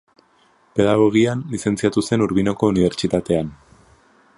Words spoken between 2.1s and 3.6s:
Urbinoko Unibertsitatean.